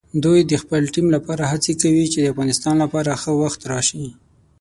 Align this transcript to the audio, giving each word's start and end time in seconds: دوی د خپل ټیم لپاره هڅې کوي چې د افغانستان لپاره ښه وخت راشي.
دوی 0.23 0.39
د 0.43 0.53
خپل 0.61 0.81
ټیم 0.93 1.07
لپاره 1.15 1.43
هڅې 1.51 1.73
کوي 1.81 2.05
چې 2.13 2.19
د 2.21 2.25
افغانستان 2.33 2.75
لپاره 2.83 3.19
ښه 3.21 3.31
وخت 3.41 3.61
راشي. 3.71 4.05